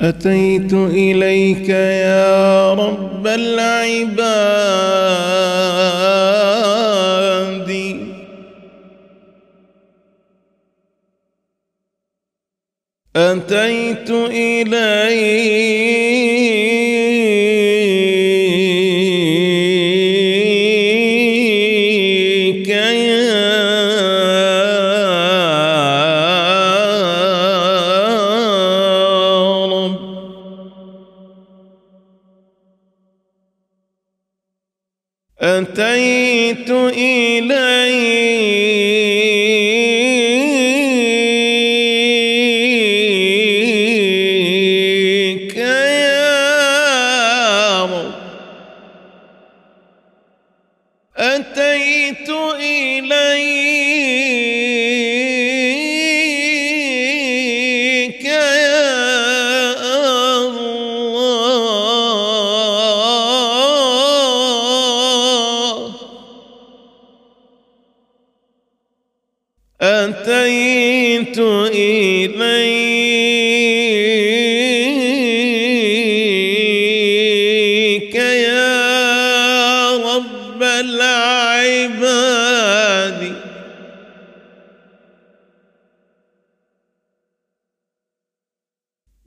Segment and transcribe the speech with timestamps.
[0.00, 4.44] أتيت إليك يا رب العباد.
[13.16, 16.03] أتيت إليك
[35.44, 37.94] أتيت إليك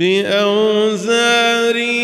[0.00, 1.99] بأوزاري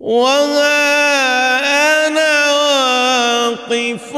[0.00, 1.62] وأنا
[2.52, 4.16] واقف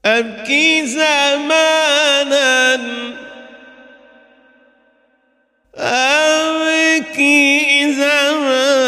[0.04, 2.78] أبكي زمانا.
[5.76, 7.58] أبكي
[7.92, 8.78] زمانا.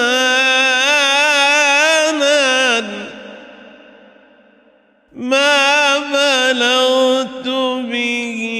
[5.13, 7.49] ما بلغت
[7.91, 8.60] به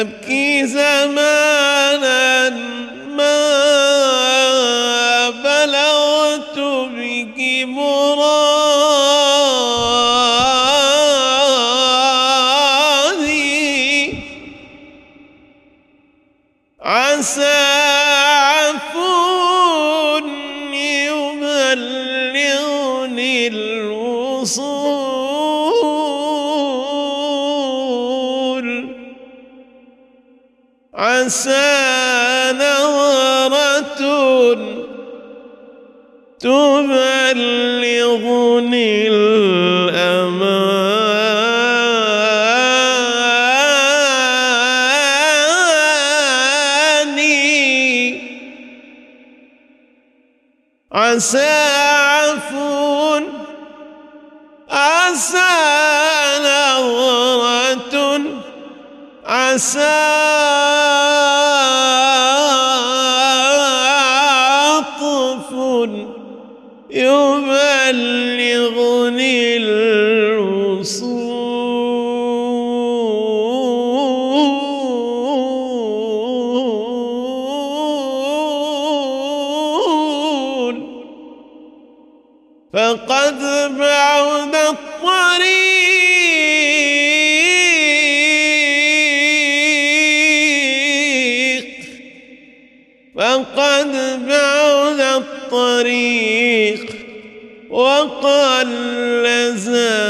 [0.00, 0.49] أبكي
[31.00, 34.00] عسى نظرة
[37.60, 38.10] تبلغني
[46.90, 48.20] الأماني
[50.92, 51.48] عسى
[51.96, 53.20] عفو
[54.70, 55.38] عسى
[56.44, 58.20] نظرة
[59.26, 60.69] عسى
[83.78, 84.90] بعد الطريق.
[93.16, 93.92] فقد
[94.28, 96.86] بعد الطريق
[97.70, 98.70] وقل
[99.56, 100.09] زادي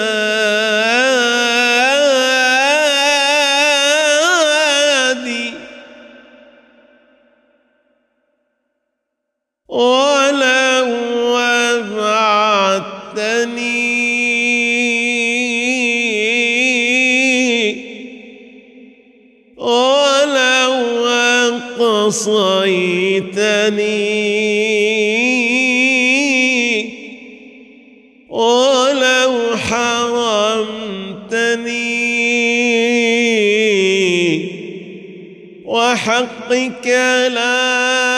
[13.17, 13.91] وعدتني
[19.57, 20.75] ولو
[21.79, 22.71] قصيتني
[28.29, 30.71] ولو حرمتني.
[35.65, 36.87] وحقك
[37.35, 38.10] لا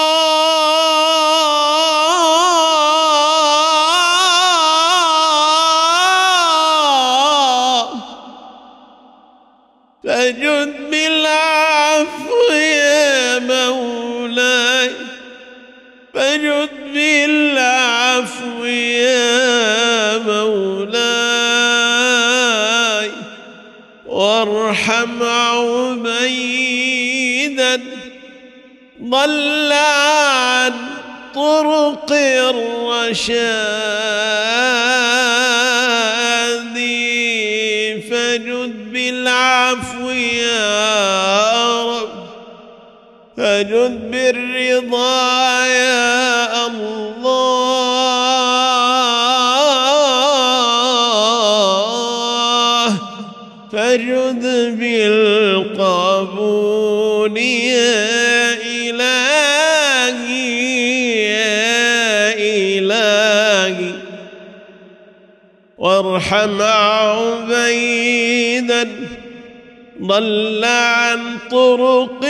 [10.04, 14.90] فجد بالعفو يا مولاي.
[16.14, 21.00] فجد بالعفو يا مولاي.
[24.06, 26.60] وارحم عبيدا
[29.04, 30.72] ضل عن
[31.34, 33.60] طرق الرشاد.
[38.10, 42.08] فجد بالعفو يا رب
[43.36, 48.10] فجد بالرضا يا الله
[53.72, 54.44] فجد
[55.80, 58.29] بالقبول يا
[66.32, 68.28] وارحم عبيدا
[70.02, 72.24] ضل عن طرق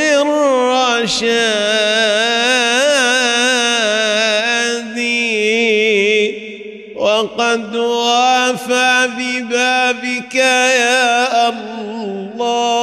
[4.01, 5.01] الرشاد
[6.97, 12.81] وقد وافى ببابك يا الله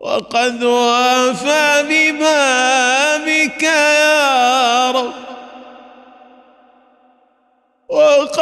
[0.00, 5.25] وقد وافى ببابك يا رب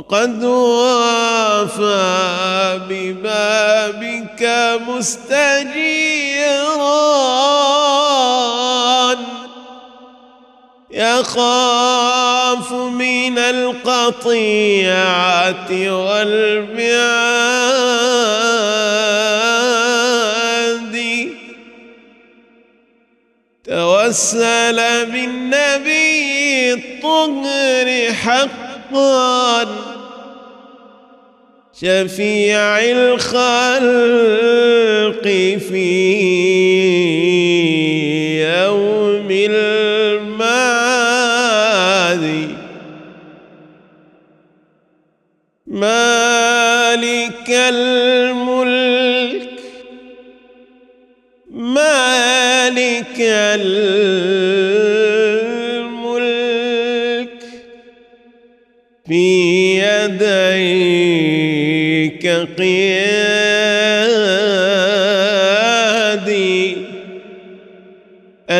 [0.00, 1.98] وقد وافى
[2.88, 4.42] ببابك
[4.88, 6.00] مستجيرا
[10.90, 14.88] يخاف من القطيعة
[15.70, 17.00] والمعاد.
[23.64, 29.89] توسل بالنبي الطهر حقا.
[31.80, 33.80] شفيع الخلق
[35.68, 35.99] في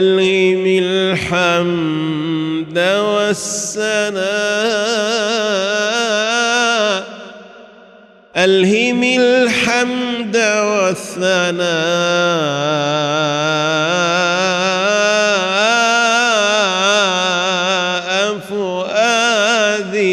[0.01, 4.25] ألهم الحمد والثناء.
[8.37, 11.71] ألهم الحمد والثناء.
[18.51, 20.11] فؤادي.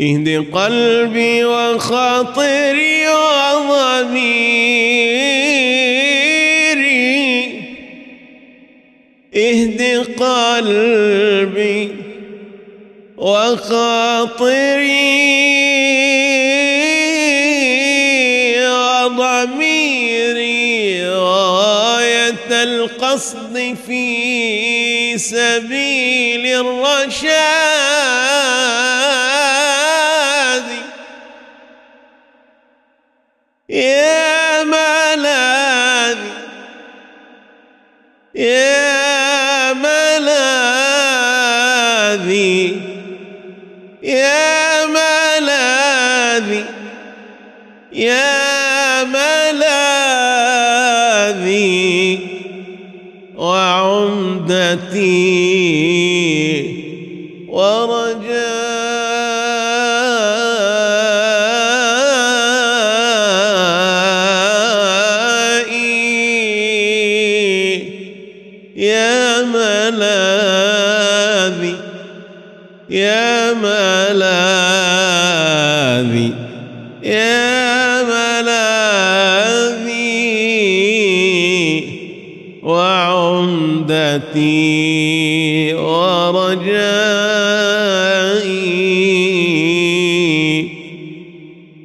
[0.00, 5.65] اهد قلبي وخاطري وضميري
[10.18, 11.82] قلبي
[13.16, 14.96] وخاطري.
[19.46, 27.46] وضميري غاية القصد في سبيل الرشاد.
[33.68, 34.05] يا
[57.90, 59.45] ورجائي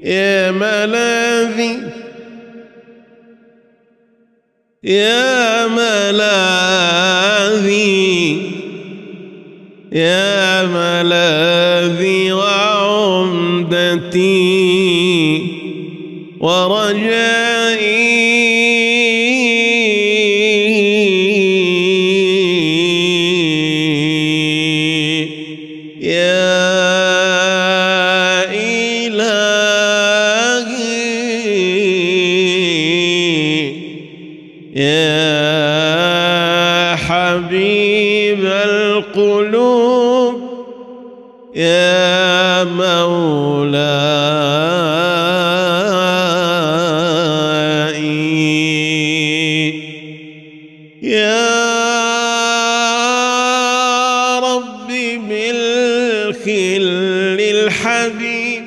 [0.03, 1.77] يا ملاذي
[4.83, 6.41] يا ملاذي
[9.91, 13.71] يا ملاذي وعمدتي
[16.39, 18.01] ورجائي.
[56.45, 58.63] بالخل الحبيب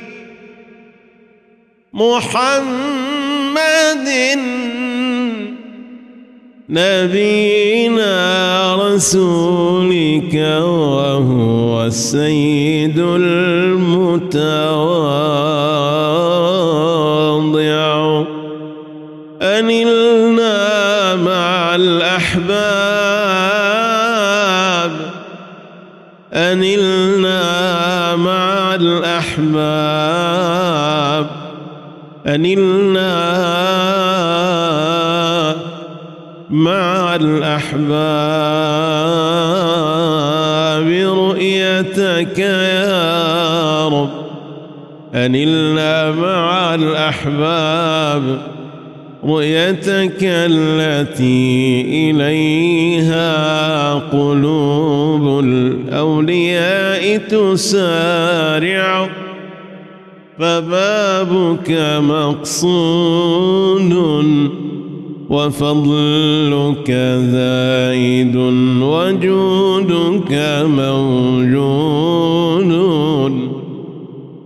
[1.93, 3.59] محمد
[6.69, 8.15] نبينا
[8.77, 14.35] رسولك وهو السيد المتواضع
[26.35, 29.55] أنلنا مع الأحباب.
[32.27, 33.35] أنلنا
[36.51, 37.85] مع الأحباب.
[41.19, 44.11] رؤيتك يا رب.
[45.15, 48.39] أنلنا مع الأحباب.
[49.25, 54.64] رؤيتك التي إليها قلوب.
[57.31, 59.09] تسارع
[60.39, 63.93] فبابك مقصود
[65.31, 66.91] وفضلك
[67.33, 68.37] زائد
[68.83, 70.33] وجودك
[70.65, 72.15] موجود.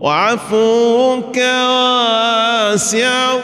[0.00, 1.36] وعفوك
[1.68, 3.38] واسع